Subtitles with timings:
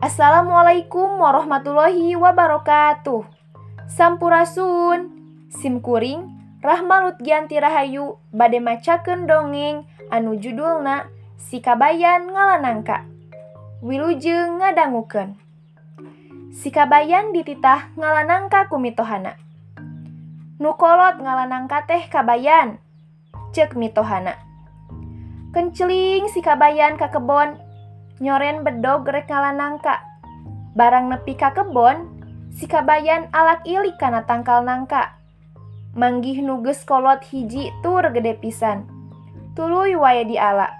[0.00, 3.20] Assalamualaikum warahmatullahi wabarakatuh.
[3.84, 5.12] Sampurasun,
[5.52, 6.24] simkuring,
[6.64, 11.04] Rahma Lutgianti Rahayu, bade macakeun dongeng anu judulna
[11.36, 13.04] Sikabayan ngalanangka.
[13.84, 15.36] Wilujeng ngadangukeun.
[16.48, 19.36] Sikabayan dititah ngalanangka kumitohana.
[20.56, 22.80] Nukolot ngalanangka teh kabayan,
[23.52, 24.40] cek mitohana.
[25.52, 27.60] Kenceling sikabayan ka kebon
[28.20, 30.10] nyoren bedog rekala nangka
[30.76, 32.20] barang nepi ka kebon
[32.54, 35.16] si kabayan alak ilik kana tangkal nangka.
[35.90, 38.86] Manggih nuges kolot hiji tur gede pisan.
[39.58, 40.70] Tuluy waya diala.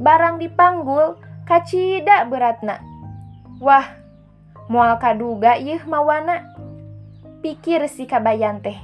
[0.00, 2.80] Barang dipanggul kacida beratna.
[3.60, 3.84] Wah
[4.72, 6.40] mual kaduga yeuh mawana.
[7.44, 8.80] Pikir si kabayan teh.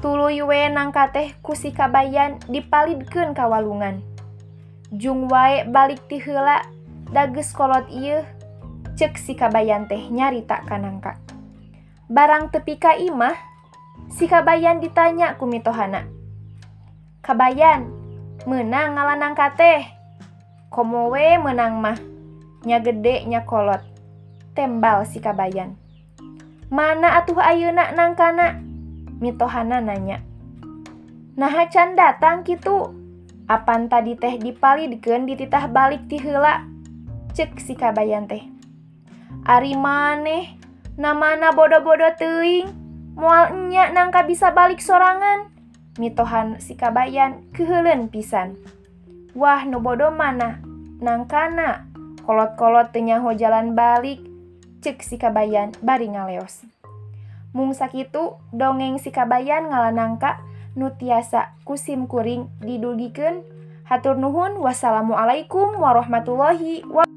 [0.00, 4.00] Tuluy we nangka teh ku si kabayan dipalidkeun ka walungan.
[4.88, 6.64] Jung wae balik ti heula
[7.12, 8.24] dages kolot ieu
[8.96, 11.20] cek si kabayan teh nyarita kanangka.
[12.08, 13.36] Barang tepi ka imah,
[14.08, 16.08] si kabayan ditanya ku mitohana.
[17.20, 17.84] Kabayan,
[18.48, 19.84] menang ngalanang teh.
[20.72, 22.00] Komo we menang mah,
[22.64, 23.84] nya gede nya kolot.
[24.56, 25.76] Tembal si kabayan.
[26.72, 28.56] Mana atuh ayeuna nangkana?
[29.20, 30.24] Mitohana nanya.
[31.36, 32.90] Nah can datang kitu,
[33.48, 36.68] Apan tadi teh dipalidken dititah balik tihela
[37.32, 38.44] cek si kabayan teh.
[39.48, 40.52] Ari maneh
[41.00, 42.68] namana bodoh-bodo teing
[43.16, 45.48] mualnya nangka bisa balik sorangan?
[45.96, 48.60] Mitohan si kabayan kehelen pisan.
[49.32, 50.60] Wah nu bodoh mana?
[51.00, 51.88] Nangkana
[52.28, 54.20] kolot-kolot tenyaho jalan balik.
[54.84, 56.68] Cek si kabayan bari ngaleos.
[57.56, 60.36] Mung sakitu dongeng si kabayan ngalanangka
[60.78, 63.42] nutiasa kusim kuring didugiken
[63.82, 64.62] hatur Nuhun.
[64.62, 67.07] Wassalamualaikum warahmatullahi wabarakatuh.